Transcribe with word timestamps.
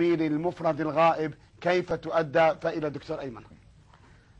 التضمير 0.00 0.26
المفرد 0.26 0.80
الغائب 0.80 1.34
كيف 1.60 1.92
تؤدى؟ 1.92 2.54
فإلى 2.54 2.90
دكتور 2.90 3.20
أيمن. 3.20 3.42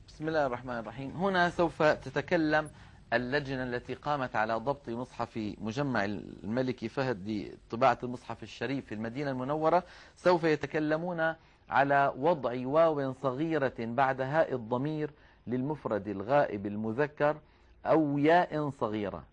بسم 0.08 0.28
الله 0.28 0.46
الرحمن 0.46 0.78
الرحيم. 0.78 1.10
هنا 1.10 1.50
سوف 1.50 1.82
تتكلم 1.82 2.70
اللجنة 3.12 3.62
التي 3.62 3.94
قامت 3.94 4.36
على 4.36 4.54
ضبط 4.54 4.88
مصحف 4.88 5.54
مجمع 5.58 6.04
الملك 6.04 6.86
فهد 6.86 7.28
لطباعة 7.28 7.98
المصحف 8.02 8.42
الشريف 8.42 8.86
في 8.86 8.94
المدينة 8.94 9.30
المنورة. 9.30 9.84
سوف 10.16 10.44
يتكلمون 10.44 11.34
على 11.70 12.12
وضع 12.16 12.66
واو 12.66 13.12
صغيرة 13.12 13.76
بعد 13.78 14.20
هاء 14.20 14.54
الضمير 14.54 15.10
للمفرد 15.46 16.08
الغائب 16.08 16.66
المذكر 16.66 17.36
أو 17.86 18.18
ياء 18.18 18.70
صغيرة. 18.70 19.24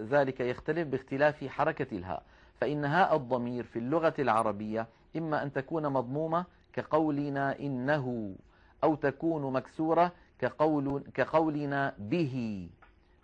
ذلك 0.00 0.40
يختلف 0.40 0.88
باختلاف 0.88 1.44
حركة 1.44 1.96
الهاء. 1.96 2.22
فإن 2.60 2.84
هاء 2.84 3.16
الضمير 3.16 3.64
في 3.64 3.78
اللغة 3.78 4.14
العربية 4.18 4.86
إما 5.16 5.42
أن 5.42 5.52
تكون 5.52 5.88
مضمومة 5.88 6.44
كقولنا 6.72 7.58
إنه 7.58 8.34
أو 8.84 8.94
تكون 8.94 9.52
مكسورة 9.52 10.12
كقول 10.38 11.02
كقولنا 11.14 11.94
به 11.98 12.68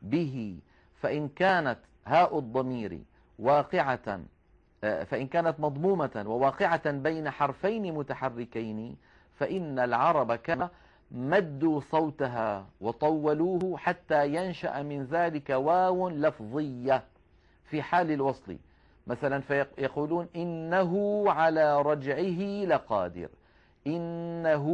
به. 0.03 0.59
فإن 1.01 1.29
كانت 1.29 1.79
هاء 2.07 2.39
الضمير 2.39 3.01
واقعة 3.39 4.21
آه، 4.85 5.05
فإن 5.05 5.27
كانت 5.27 5.61
مضمومة 5.61 6.25
وواقعة 6.27 6.91
بين 6.91 7.31
حرفين 7.31 7.95
متحركين 7.95 8.97
فإن 9.39 9.79
العرب 9.79 10.35
كما 10.35 10.71
مدوا 11.11 11.81
صوتها 11.81 12.67
وطولوه 12.81 13.77
حتى 13.77 14.35
ينشأ 14.35 14.83
من 14.83 15.05
ذلك 15.05 15.51
واو 15.51 16.09
لفظية 16.09 17.05
في 17.71 17.83
حال 17.83 18.11
الوصل. 18.11 18.57
مثلا 19.07 19.41
فيقولون 19.41 20.29
إنه 20.37 21.25
على 21.27 21.83
رجعه 21.83 22.65
لقادر. 22.65 23.29
إنه 23.87 24.67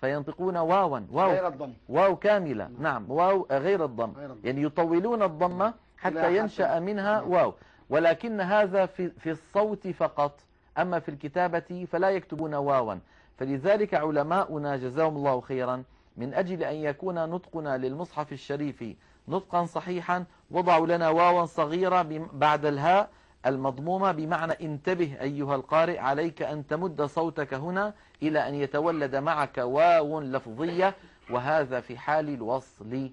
فينطقون 0.00 0.56
واوا 0.56 1.00
واو 1.12 1.30
غير 1.30 1.46
الضم. 1.46 1.72
واو 1.88 2.16
كاملة. 2.16 2.70
نعم. 2.78 3.10
واو 3.10 3.46
غير 3.50 3.84
الضم. 3.84 4.12
يعني 4.44 4.62
يطولون 4.62 5.22
الضمة 5.22 5.74
حتى 5.98 6.36
ينشأ 6.36 6.80
منها 6.80 7.20
واو. 7.20 7.54
ولكن 7.90 8.40
هذا 8.40 8.86
في, 8.86 9.10
في 9.10 9.30
الصوت 9.30 9.88
فقط. 9.88 10.40
أما 10.78 10.98
في 10.98 11.08
الكتابة 11.08 11.86
فلا 11.92 12.10
يكتبون 12.10 12.54
واوا. 12.54 12.94
فلذلك 13.38 13.94
علماؤنا 13.94 14.76
جزاهم 14.76 15.16
الله 15.16 15.40
خيرا 15.40 15.82
من 16.16 16.34
أجل 16.34 16.62
أن 16.62 16.74
يكون 16.74 17.28
نطقنا 17.30 17.78
للمصحف 17.78 18.32
الشريف 18.32 18.84
نطقا 19.28 19.64
صحيحا 19.64 20.24
وضعوا 20.50 20.86
لنا 20.86 21.08
واوا 21.08 21.44
صغيرة 21.44 22.28
بعد 22.32 22.64
الهاء 22.66 23.10
المضمومة 23.48 24.12
بمعنى 24.12 24.52
انتبه 24.60 25.16
أيها 25.20 25.54
القارئ 25.54 25.98
عليك 25.98 26.42
أن 26.42 26.66
تمد 26.66 27.02
صوتك 27.02 27.54
هنا 27.54 27.94
إلى 28.22 28.48
أن 28.48 28.54
يتولد 28.54 29.16
معك 29.16 29.58
واو 29.58 30.20
لفظية 30.20 30.94
وهذا 31.30 31.80
في 31.80 31.98
حال 31.98 32.28
الوصل. 32.28 33.10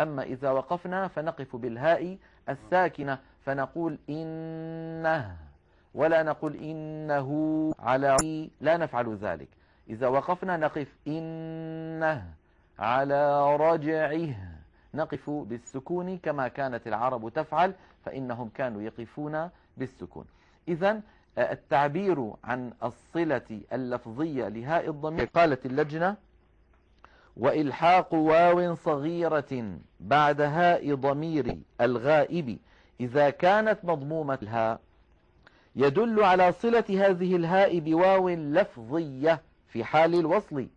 أما 0.00 0.22
إذا 0.22 0.50
وقفنا 0.50 1.08
فنقف 1.08 1.56
بالهاء 1.56 2.16
الساكنة 2.48 3.18
فنقول 3.46 3.98
إنه 4.10 5.36
ولا 5.94 6.22
نقول 6.22 6.56
إنه 6.56 7.72
على 7.78 8.16
لا 8.60 8.76
نفعل 8.76 9.16
ذلك. 9.16 9.48
إذا 9.90 10.08
وقفنا 10.08 10.56
نقف 10.56 10.88
إنه 11.06 12.24
على 12.78 13.56
رجعه. 13.56 14.34
نقف 14.94 15.30
بالسكون 15.30 16.18
كما 16.18 16.48
كانت 16.48 16.86
العرب 16.86 17.28
تفعل 17.28 17.74
فإنهم 18.04 18.48
كانوا 18.54 18.82
يقفون 18.82 19.50
بالسكون. 19.78 20.24
إذا 20.68 21.00
آه، 21.38 21.52
التعبير 21.52 22.32
عن 22.44 22.72
الصلة 22.82 23.60
اللفظية 23.72 24.48
لهاء 24.48 24.90
الضمير 24.90 25.24
قالت 25.24 25.66
اللجنة 25.66 26.16
وإلحاق 27.36 28.14
واو 28.14 28.74
صغيرة 28.74 29.78
بعد 30.00 30.40
هاء 30.40 30.94
ضمير 30.94 31.58
الغائب 31.80 32.58
إذا 33.00 33.30
كانت 33.30 33.78
مضمومة 33.84 34.38
الهاء 34.42 34.80
يدل 35.76 36.22
على 36.22 36.52
صلة 36.52 36.84
هذه 36.88 37.36
الهاء 37.36 37.78
بواو 37.78 38.28
لفظية 38.28 39.42
في 39.68 39.84
حال 39.84 40.14
الوصل. 40.14 40.68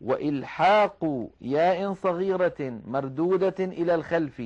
وإلحاق 0.00 1.28
ياء 1.40 1.94
صغيرة 1.94 2.80
مردودة 2.86 3.54
إلى 3.64 3.94
الخلف 3.94 4.42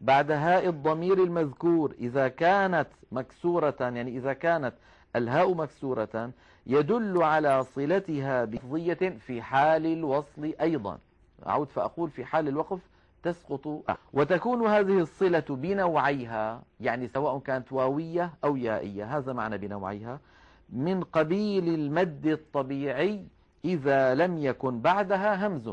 بعد 0.00 0.30
هاء 0.30 0.68
الضمير 0.68 1.22
المذكور 1.24 1.94
إذا 2.00 2.28
كانت 2.28 2.86
مكسورة 3.12 3.74
يعني 3.80 4.16
إذا 4.16 4.32
كانت 4.32 4.72
الهاء 5.16 5.54
مكسورة 5.54 6.30
يدل 6.66 7.22
على 7.22 7.64
صلتها 7.64 8.44
بفضية 8.44 9.18
في 9.26 9.42
حال 9.42 9.86
الوصل 9.86 10.54
أيضا. 10.60 10.98
أعود 11.46 11.68
فأقول 11.70 12.10
في 12.10 12.24
حال 12.24 12.48
الوقف 12.48 12.78
تسقط. 13.22 13.82
وتكون 14.12 14.66
هذه 14.66 14.98
الصلة 14.98 15.44
بنوعيها 15.48 16.62
يعني 16.80 17.08
سواء 17.08 17.38
كانت 17.38 17.72
واوية 17.72 18.30
أو 18.44 18.56
يائية 18.56 19.18
هذا 19.18 19.32
معنى 19.32 19.58
بنوعيها 19.58 20.20
من 20.72 21.02
قبيل 21.04 21.74
المد 21.74 22.26
الطبيعي 22.26 23.24
إذا 23.64 24.14
لم 24.14 24.38
يكن 24.38 24.80
بعدها 24.80 25.46
همز. 25.46 25.70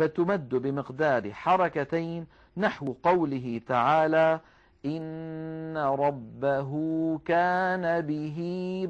فتمد 0.00 0.48
بمقدار 0.48 1.32
حركتين 1.32 2.26
نحو 2.56 2.94
قوله 3.02 3.60
تعالى 3.66 4.40
إن 4.86 5.76
ربه 5.76 6.70
كان 7.24 8.00
به 8.00 8.38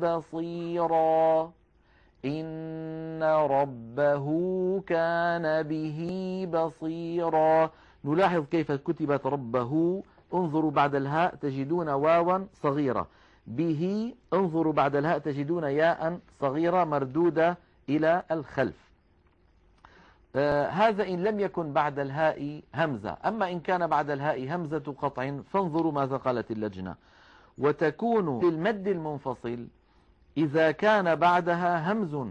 بصيرا. 0.02 1.52
إن 2.24 3.22
ربه 3.22 4.26
كان 4.86 5.62
به 5.62 6.00
بصيرا. 6.52 7.70
نلاحظ 8.04 8.44
كيف 8.50 8.72
كتبت 8.72 9.26
ربه. 9.26 10.02
انظروا 10.34 10.70
بعد 10.70 10.94
الهاء 10.94 11.34
تجدون 11.34 11.88
واوا 11.88 12.46
صغيرة. 12.62 13.06
به 13.46 14.14
انظروا 14.32 14.72
بعد 14.72 14.96
الهاء 14.96 15.18
تجدون 15.18 15.64
ياء 15.64 16.18
صغيرة 16.40 16.84
مردودة 16.84 17.58
إلى 17.88 18.22
الخلف. 18.30 18.89
هذا 20.70 21.08
إن 21.08 21.24
لم 21.24 21.40
يكن 21.40 21.72
بعد 21.72 21.98
الهاء 21.98 22.62
همزة. 22.74 23.16
أما 23.24 23.50
إن 23.50 23.60
كان 23.60 23.86
بعد 23.86 24.10
الهاء 24.10 24.54
همزة 24.54 24.94
قطع 24.98 25.36
فانظروا 25.52 25.92
ماذا 25.92 26.16
قالت 26.16 26.50
اللجنة. 26.50 26.94
وتكون 27.58 28.44
للمد 28.44 28.88
المنفصل 28.88 29.66
إذا 30.36 30.70
كان 30.70 31.14
بعدها 31.14 31.92
همز 31.92 32.26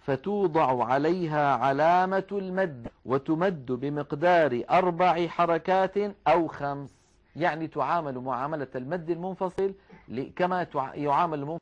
فتوضع 0.00 0.84
عليها 0.84 1.56
علامة 1.56 2.26
المد 2.32 2.88
وتمد 3.04 3.72
بمقدار 3.72 4.62
أربع 4.70 5.26
حركات 5.26 5.94
أو 6.28 6.46
خمس. 6.48 6.90
يعني 7.36 7.66
تعامل 7.66 8.18
معاملة 8.18 8.66
المد 8.74 9.10
المنفصل 9.10 9.74
كما 10.36 10.66
يعامل 10.94 11.38
المنفصل 11.38 11.52